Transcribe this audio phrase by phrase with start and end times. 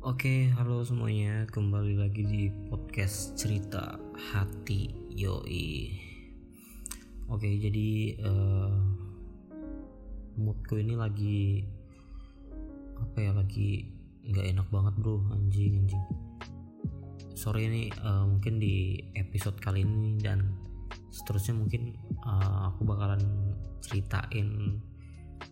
[0.00, 1.44] Oke, halo semuanya.
[1.52, 4.00] Kembali lagi di podcast cerita
[4.32, 5.92] hati Yoi.
[7.28, 8.80] Oke, jadi uh,
[10.40, 11.68] moodku ini lagi
[12.96, 13.92] apa ya lagi
[14.24, 16.04] nggak enak banget bro, anjing anjing.
[17.36, 20.48] Sorry ini uh, mungkin di episode kali ini dan
[21.12, 21.92] seterusnya mungkin
[22.24, 23.20] uh, aku bakalan
[23.84, 24.80] ceritain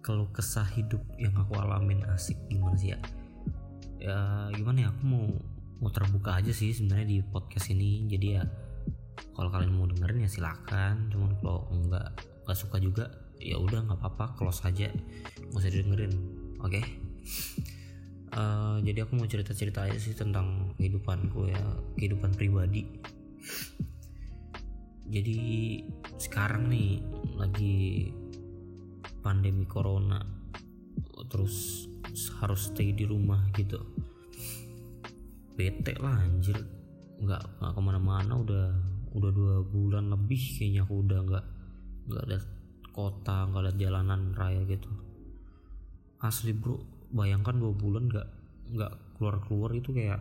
[0.01, 3.01] keluh kesah hidup yang aku alamin asik gimana sih ya
[3.99, 4.89] ya gimana ya?
[4.95, 5.27] Aku mau
[5.79, 8.07] mau terbuka aja sih sebenarnya di podcast ini.
[8.11, 8.43] Jadi ya
[9.35, 11.11] kalau kalian mau dengerin ya silakan.
[11.11, 12.15] Cuman kalau enggak
[12.47, 14.91] nggak suka juga ya udah nggak apa-apa close aja.
[15.51, 16.13] Nggak usah didengerin
[16.63, 16.71] oke?
[16.71, 16.85] Okay?
[18.35, 21.63] uh, jadi aku mau cerita-cerita aja sih tentang kehidupanku ya
[21.97, 22.85] kehidupan pribadi.
[25.09, 25.41] Jadi
[26.21, 27.01] sekarang nih
[27.39, 28.13] lagi
[29.25, 30.21] pandemi corona.
[31.29, 31.89] Terus
[32.43, 33.79] harus stay di rumah gitu.
[35.55, 36.59] Bete lah anjir.
[37.19, 38.67] Nggak nggak ke mana-mana udah
[39.15, 41.45] udah dua bulan lebih kayaknya aku udah nggak
[42.09, 42.39] nggak ada
[42.95, 44.91] kota nggak ada jalanan raya gitu.
[46.23, 46.83] Asli bro
[47.15, 48.29] bayangkan dua bulan nggak
[48.75, 50.21] nggak keluar keluar itu kayak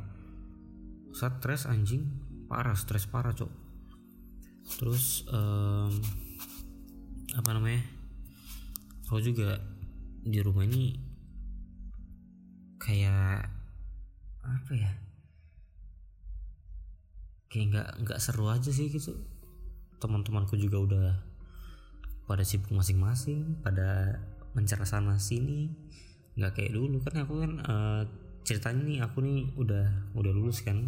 [1.14, 2.06] stres anjing.
[2.48, 3.52] Parah stres parah cok.
[4.80, 5.92] Terus um,
[7.36, 7.84] apa namanya?
[9.08, 9.60] Aku juga
[10.28, 11.07] di rumah ini
[12.88, 13.52] kayak
[14.48, 14.92] apa ya?
[17.52, 19.12] Kayak nggak nggak seru aja sih gitu.
[20.00, 21.08] Teman-temanku juga udah
[22.24, 24.24] pada sibuk masing-masing pada
[24.56, 25.68] mencerah sana sini.
[26.40, 27.04] Nggak kayak dulu.
[27.04, 28.02] Kan aku kan uh,
[28.48, 30.88] ceritanya nih aku nih udah udah lulus kan.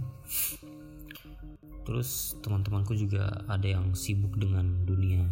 [1.84, 5.28] Terus teman-temanku juga ada yang sibuk dengan dunia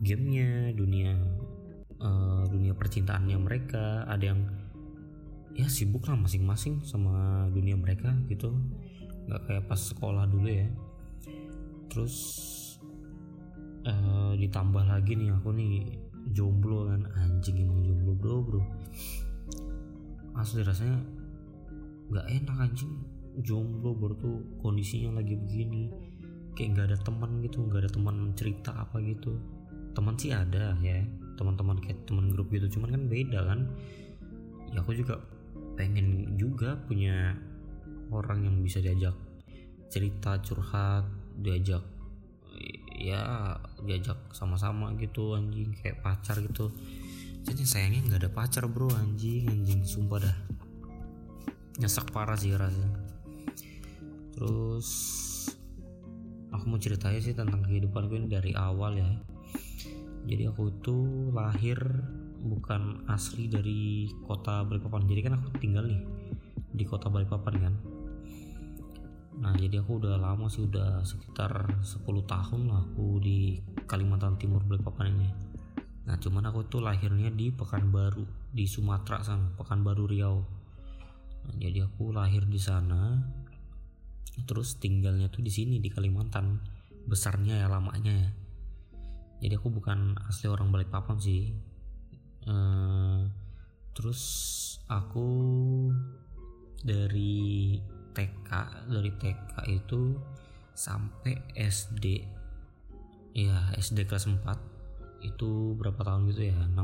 [0.00, 1.16] gamenya dunia
[2.04, 4.04] uh, dunia percintaannya mereka.
[4.04, 4.59] Ada yang
[5.54, 8.54] ya sibuk lah masing-masing sama dunia mereka gitu.
[9.26, 10.68] Nggak kayak pas sekolah dulu ya.
[11.90, 12.16] Terus
[13.86, 15.98] uh, ditambah lagi nih aku nih
[16.30, 17.02] jomblo kan.
[17.18, 18.62] Anjing emang jomblo bro bro.
[20.38, 21.02] Asli rasanya
[22.10, 22.92] nggak enak anjing.
[23.40, 25.90] Jomblo baru tuh kondisinya lagi begini.
[26.58, 29.38] Kayak nggak ada teman gitu nggak ada teman cerita apa gitu.
[29.94, 31.02] Teman sih ada ya
[31.38, 32.66] teman-teman kayak teman grup gitu.
[32.78, 33.60] Cuman kan beda kan.
[34.70, 35.18] Ya aku juga
[35.80, 37.32] pengen juga punya
[38.12, 39.16] orang yang bisa diajak
[39.88, 41.08] cerita curhat
[41.40, 41.80] diajak
[43.00, 46.68] ya diajak sama-sama gitu anjing kayak pacar gitu.
[47.40, 50.36] Jadi sayangnya nggak ada pacar bro anjing anjing sumpah dah.
[51.80, 52.92] Nyesek parah sih rasanya.
[54.36, 54.88] Terus
[56.52, 59.08] aku mau ceritain sih tentang kehidupan gue dari awal ya.
[60.28, 60.96] Jadi aku itu
[61.32, 61.80] lahir
[62.40, 65.04] bukan asli dari kota Balikpapan.
[65.06, 66.02] Jadi kan aku tinggal nih
[66.72, 67.74] di kota Balikpapan kan?
[69.40, 73.56] Nah jadi aku udah lama sih udah sekitar 10 tahun lah aku di
[73.88, 75.30] Kalimantan Timur Balikpapan ini.
[76.04, 80.36] Nah cuman aku tuh lahirnya di Pekanbaru di Sumatera sana Pekanbaru Riau.
[81.40, 83.16] Nah, jadi aku lahir di sana
[84.44, 86.60] terus tinggalnya tuh di sini di Kalimantan
[87.08, 88.30] besarnya ya lamanya ya.
[89.40, 91.69] Jadi aku bukan asli orang Balikpapan sih
[92.46, 93.26] uh,
[93.92, 94.20] terus
[94.88, 95.28] aku
[96.80, 97.76] dari
[98.16, 98.50] TK
[98.88, 100.16] dari TK itu
[100.72, 102.24] sampai SD
[103.36, 104.40] ya SD kelas 4
[105.20, 106.56] itu berapa tahun gitu ya?
[106.56, 106.80] 6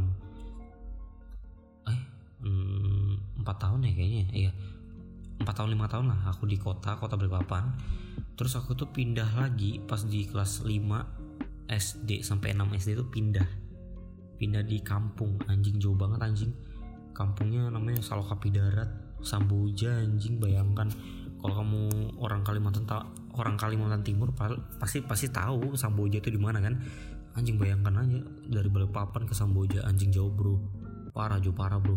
[1.89, 2.01] eh
[2.45, 4.53] hmm, 4 tahun ya kayaknya iya.
[5.41, 7.73] 4 tahun 5 tahun lah aku di kota kota Balikpapan.
[8.37, 13.66] Terus aku tuh pindah lagi pas di kelas 5 SD sampai 6 SD itu pindah
[14.37, 15.41] pindah di kampung.
[15.49, 16.53] Anjing jauh banget anjing.
[17.17, 18.89] Kampungnya namanya Salokapi Darat
[19.25, 20.93] Samboja anjing bayangkan.
[21.41, 21.83] Kalau kamu
[22.21, 22.85] orang Kalimantan
[23.37, 24.33] orang Kalimantan Timur
[24.81, 26.77] pasti pasti tahu Samboja itu di mana kan?
[27.37, 30.57] Anjing bayangkan aja dari Balikpapan ke Samboja anjing jauh bro.
[31.13, 31.97] Parah jauh parah bro.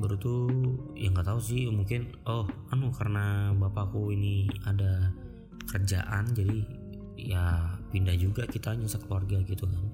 [0.00, 0.48] Baru tuh
[0.96, 5.12] ya nggak tahu sih mungkin oh anu karena bapakku ini ada
[5.68, 6.80] kerjaan jadi
[7.20, 9.84] ya pindah juga kita hanya sekeluarga gitu kan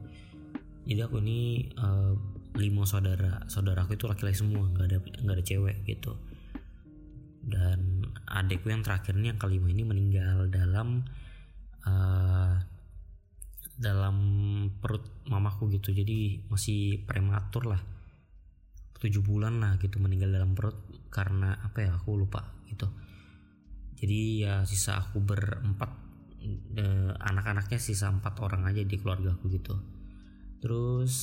[0.86, 2.14] jadi aku ini uh,
[2.56, 6.14] lima saudara saudaraku itu laki-laki semua nggak ada nggak ada cewek gitu.
[7.46, 11.02] Dan adikku yang terakhir ini yang kelima ini meninggal dalam
[11.82, 12.54] uh,
[13.74, 14.16] dalam
[14.78, 15.90] perut mamaku gitu.
[15.90, 17.82] Jadi masih prematur lah.
[19.02, 20.78] Tujuh bulan lah gitu meninggal dalam perut
[21.10, 22.86] karena apa ya aku lupa gitu.
[23.98, 25.90] Jadi ya sisa aku berempat
[26.78, 29.96] eh, anak-anaknya sisa empat orang aja di keluarga aku gitu
[30.60, 31.14] terus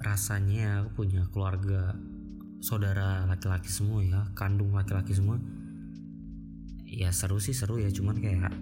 [0.00, 1.96] rasanya aku punya keluarga
[2.64, 5.40] saudara laki-laki semua ya kandung laki-laki semua.
[6.84, 8.52] Ya seru sih seru ya cuman kayak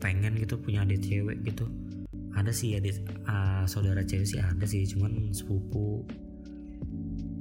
[0.00, 1.68] pengen gitu punya adik cewek gitu.
[2.36, 6.04] Ada sih adik uh, saudara cewek sih ada sih cuman sepupu.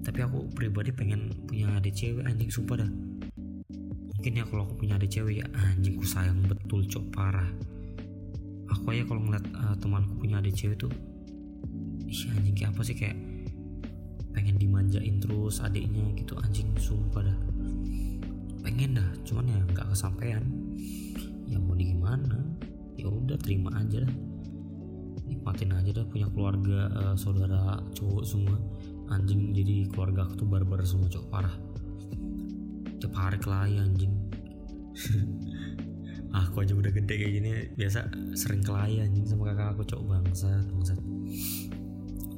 [0.04, 2.92] Tapi aku pribadi pengen punya adik cewek anjing sumpah dah.
[4.20, 7.48] Mungkin ya kalau aku punya adik cewek ya anjing ku sayang betul cok parah
[8.70, 10.94] aku aja kalau ngeliat uh, temanku punya adik cewek tuh
[12.10, 13.18] ih anjing kayak apa sih kayak
[14.34, 17.38] pengen dimanjain terus adiknya gitu anjing sumpah dah.
[18.66, 20.44] Pengen dah cuman ya nggak kesampaian.
[21.50, 22.38] Ya mau di gimana?
[22.98, 24.14] Ya udah terima aja dah.
[25.30, 28.58] Nikmatin aja dah punya keluarga uh, saudara cowok semua.
[29.10, 31.56] Anjing jadi keluarga aku tuh barbar semua cowok parah.
[33.00, 34.14] Tiap hari kelahi anjing
[36.34, 40.62] aku aja udah gede kayak gini biasa sering kelahi anjing sama kakak aku cowok bangsa
[40.70, 40.94] bangsa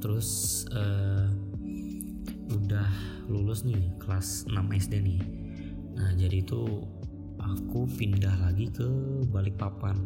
[0.02, 0.28] terus
[0.74, 1.30] uh,
[2.52, 2.90] udah
[3.30, 5.20] lulus nih kelas 6 SD nih.
[5.96, 6.84] Nah jadi itu
[7.40, 8.88] aku pindah lagi ke
[9.30, 9.96] Balikpapan.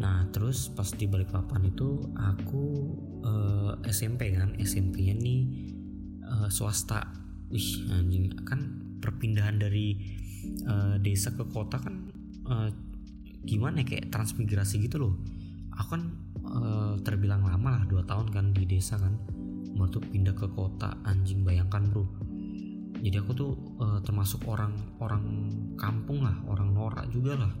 [0.00, 2.64] Nah terus pas di Balikpapan itu aku
[3.26, 5.42] uh, eh, SMP kan SMP-nya nih
[6.24, 7.04] uh, swasta.
[7.50, 9.96] Wih anjing kan perpindahan dari
[10.68, 12.12] uh, desa ke kota kan
[12.46, 12.68] uh,
[13.44, 15.14] gimana ya kayak transmigrasi gitu loh.
[15.80, 16.02] Aku kan
[16.44, 19.16] uh, terbilang lama lah dua tahun kan di desa kan
[19.74, 20.92] baru tuh pindah ke kota.
[21.08, 22.04] Anjing bayangkan bro.
[23.00, 25.24] Jadi aku tuh uh, termasuk orang orang
[25.80, 27.52] kampung lah orang norak juga lah.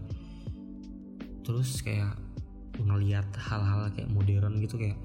[1.40, 2.20] Terus kayak
[2.80, 4.96] ngeliat hal-hal kayak modern gitu kayak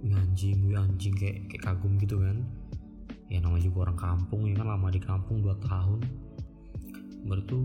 [0.00, 2.42] wih anjing anjing kayak kayak kagum gitu kan
[3.30, 4.66] ya namanya juga orang kampung ya kan?
[4.66, 6.00] Lama di kampung 2 tahun.
[7.30, 7.64] Baru tuh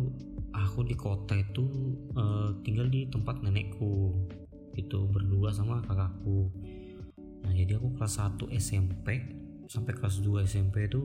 [0.53, 1.65] aku di kota itu
[2.13, 4.13] uh, tinggal di tempat nenekku.
[4.77, 6.53] Gitu berdua sama kakakku.
[7.41, 9.25] Nah jadi aku kelas 1 SMP
[9.65, 11.01] sampai kelas 2 SMP itu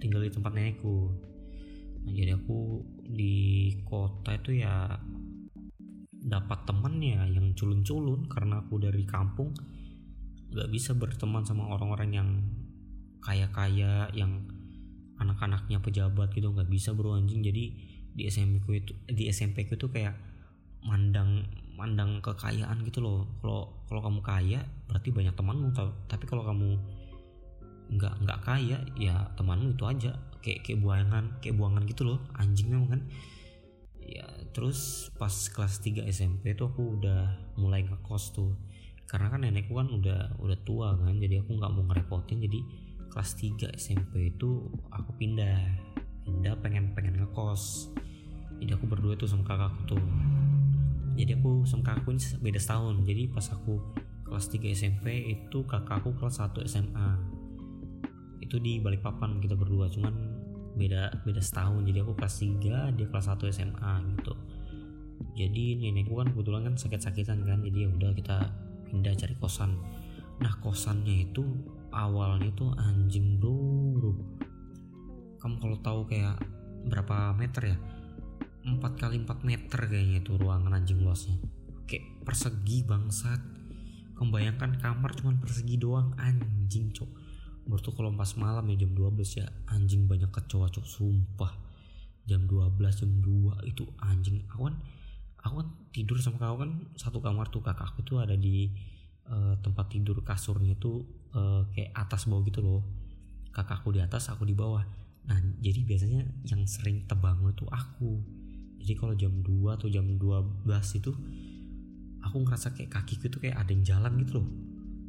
[0.00, 1.12] tinggal di tempat nenekku.
[2.08, 4.96] Nah jadi aku di kota itu ya
[6.22, 8.32] dapat temen ya yang culun-culun.
[8.32, 9.52] Karena aku dari kampung
[10.52, 12.30] gak bisa berteman sama orang-orang yang
[13.22, 14.42] kaya-kaya yang
[15.22, 17.40] anak-anaknya pejabat gitu nggak bisa bro anjing.
[17.40, 17.64] Jadi
[18.12, 20.18] di SMP ku itu di SMP ku itu kayak
[20.82, 21.46] mandang
[21.78, 23.30] mandang kekayaan gitu loh.
[23.40, 24.60] Kalau kalau kamu kaya
[24.90, 25.70] berarti banyak temanmu.
[26.10, 26.76] Tapi kalau kamu
[27.92, 30.12] nggak nggak kaya ya temanmu itu aja.
[30.42, 32.18] Kayak kayak buangan kayak buangan gitu loh.
[32.36, 33.02] Anjing memang kan.
[34.02, 38.58] Ya terus pas kelas 3 SMP itu aku udah mulai ngekos tuh.
[39.06, 42.42] Karena kan nenekku kan udah udah tua kan jadi aku nggak mau ngerepotin.
[42.42, 42.60] Jadi
[43.12, 45.60] kelas 3 SMP itu aku pindah.
[46.24, 47.92] Pindah pengen pengen ngekos.
[48.56, 50.04] Jadi aku berdua tuh sama kakakku tuh.
[51.12, 53.04] Jadi aku sama kakakku ini beda setahun.
[53.04, 53.76] Jadi pas aku
[54.24, 57.08] kelas 3 SMP itu kakakku kelas 1 SMA
[58.40, 59.92] itu di Balikpapan kita berdua.
[59.92, 60.14] Cuman
[60.80, 61.84] beda beda setahun.
[61.84, 64.32] Jadi aku kelas 3 dia kelas 1 SMA gitu.
[65.36, 67.60] Jadi nenekku kan kebetulan kan sakit-sakitan kan.
[67.60, 68.36] Jadi ya udah kita
[68.88, 69.76] pindah cari kosan.
[70.40, 71.44] Nah kosannya itu
[71.92, 74.16] awalnya tuh anjing bro,
[75.38, 76.40] kamu kalau tahu kayak
[76.88, 77.78] berapa meter ya?
[78.62, 81.34] 4 kali 4 meter kayaknya itu ruangan anjing luasnya.
[81.86, 83.40] Kayak persegi bangsat.
[84.22, 87.10] Membayangkan kamar cuman persegi doang anjing cok.
[87.66, 90.86] Baru tuh kalau pas malam ya jam 12 ya anjing banyak kecoa cok.
[90.86, 91.50] Sumpah.
[92.22, 94.46] Jam 12 jam 2 itu anjing.
[94.46, 94.70] Aku
[95.42, 98.70] aku kan tidur sama kau kan satu kamar tuh kakakku tuh ada di
[99.26, 101.02] uh, tempat tidur kasurnya tuh
[101.36, 102.82] uh, kayak atas bawah gitu loh.
[103.52, 104.84] Kakakku di atas aku di bawah.
[105.28, 108.20] Nah jadi biasanya yang sering tebangun itu aku.
[108.82, 110.66] Jadi kalau jam 2 atau jam 12
[110.98, 111.12] itu
[112.22, 114.48] aku ngerasa kayak kakiku tuh kayak ada yang jalan gitu loh.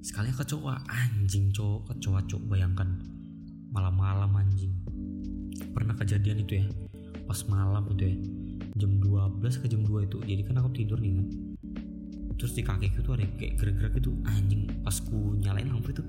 [0.04, 2.90] Sekalian kecoa anjing cowok kecoa cowok bayangkan.
[3.74, 4.76] Malam-malam anjing.
[5.74, 6.66] Pernah kejadian itu ya
[7.24, 8.16] pas malam itu ya.
[8.74, 11.53] Jam 12 ke jam 2 itu jadi kan aku tidur nih kan
[12.36, 14.12] terus di kakiku tuh ada kayak gerak-gerak gitu.
[14.26, 16.04] Anjing pas ku nyalain lampu itu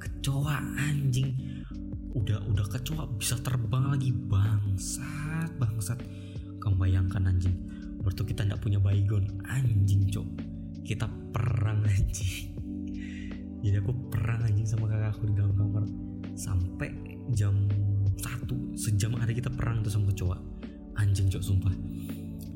[0.00, 1.36] kecoa anjing.
[2.16, 4.10] Udah udah kecoa bisa terbang lagi.
[4.12, 5.98] Bangsat bangsat.
[6.60, 7.54] Kamu bayangkan anjing.
[8.00, 10.28] Waktu kita nggak punya baygon anjing cok.
[10.84, 12.52] Kita perang anjing.
[13.60, 15.84] Jadi aku perang anjing sama kakakku di dalam kamar.
[16.32, 16.88] Sampai
[17.36, 17.68] jam
[18.16, 20.36] satu sejam ada kita perang tuh sama kecoa.
[20.96, 21.74] Anjing cok sumpah.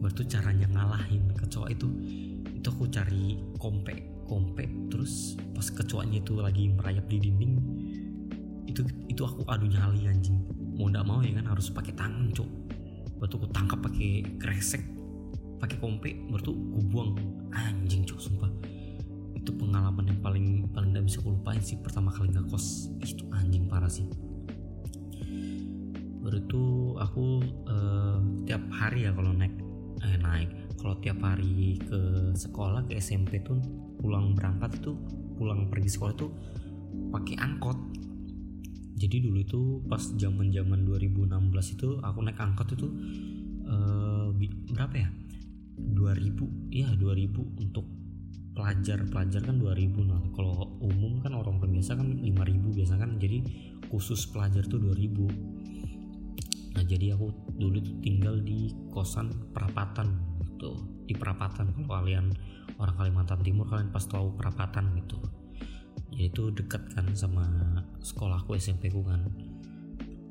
[0.00, 1.88] Baru caranya ngalahin kecoa itu
[2.64, 3.92] itu aku cari kompe
[4.24, 7.60] kompe terus pas kecoanya itu lagi merayap di dinding
[8.64, 8.80] itu
[9.12, 10.40] itu aku adu nyali anjing.
[10.80, 12.48] Mau ndak mau ya kan harus pakai tangan cok.
[13.20, 14.80] Waktu aku tangkap pakai kresek
[15.60, 17.10] pakai kompe baru tuh aku buang.
[17.52, 18.48] Anjing cok sumpah.
[19.36, 22.96] Itu pengalaman yang paling paling nggak bisa aku lupain sih pertama kali ngekos.
[23.04, 24.08] Itu anjing parah sih.
[26.24, 26.64] Baru itu
[26.96, 29.52] aku uh, tiap hari ya kalau naik
[30.00, 32.00] eh, naik kalau tiap hari ke
[32.36, 33.56] sekolah ke SMP tuh
[33.96, 34.92] pulang berangkat itu
[35.32, 36.28] pulang pergi sekolah tuh
[37.08, 37.80] pakai angkot.
[39.00, 41.24] Jadi dulu itu pas zaman zaman 2016
[41.72, 42.84] itu aku naik angkot itu
[43.64, 44.28] uh,
[44.76, 45.08] berapa ya?
[45.80, 47.88] 2000 ya 2000 untuk
[48.52, 49.08] pelajar.
[49.08, 53.16] Pelajar kan 2000 nah kalau umum kan orang biasa kan 5000 biasa kan.
[53.16, 53.40] Jadi
[53.88, 55.64] khusus pelajar tuh 2000
[56.74, 60.78] nah jadi aku dulu tuh tinggal di kosan perapatan gitu.
[61.04, 62.30] Di perapatan kalau kalian
[62.78, 65.18] orang Kalimantan Timur kalian pas tahu perapatan gitu.
[66.14, 67.44] Jadi itu dekat kan sama
[68.00, 69.26] sekolahku SMP ku kan.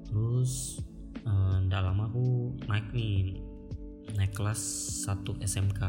[0.07, 0.79] Terus
[1.27, 3.43] eh, lama aku naik nih
[4.15, 4.61] naik kelas
[5.09, 5.81] 1 SMK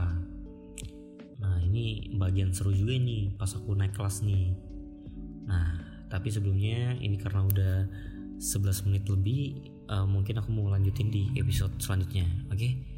[1.34, 4.56] nah ini bagian seru juga nih pas aku naik kelas nih.
[5.44, 5.76] Nah
[6.08, 7.74] tapi sebelumnya ini karena udah
[8.38, 12.56] 11 menit lebih uh, mungkin aku mau lanjutin di episode selanjutnya oke?
[12.56, 12.93] okay?